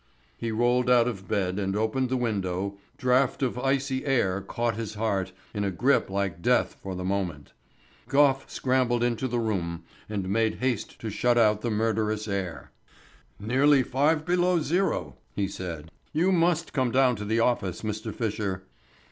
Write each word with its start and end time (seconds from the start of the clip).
He 0.35 0.49
rolled 0.51 0.89
out 0.89 1.07
of 1.07 1.27
bed, 1.27 1.59
and 1.59 1.75
opened 1.75 2.09
the 2.09 2.17
window, 2.17 2.79
draught 2.97 3.43
of 3.43 3.59
icy 3.59 4.03
air 4.03 4.41
caught 4.41 4.75
his 4.75 4.95
heart 4.95 5.31
in 5.53 5.63
a 5.63 5.69
grip 5.69 6.09
like 6.09 6.41
death 6.41 6.75
for 6.81 6.95
the 6.95 7.03
moment. 7.03 7.53
Gough 8.07 8.49
scrambled 8.49 9.03
into 9.03 9.27
the 9.27 9.37
room, 9.37 9.83
and 10.09 10.27
made 10.27 10.55
haste 10.55 10.99
to 11.01 11.11
shut 11.11 11.37
out 11.37 11.61
the 11.61 11.69
murderous 11.69 12.27
air. 12.27 12.71
"Nearly 13.39 13.83
five 13.83 14.25
below 14.25 14.59
zero," 14.59 15.17
he 15.35 15.47
said. 15.47 15.91
"You 16.13 16.31
must 16.31 16.73
come 16.73 16.89
down 16.89 17.15
to 17.17 17.23
the 17.25 17.39
office, 17.39 17.83
Mr. 17.83 18.11
Fisher." 18.11 18.63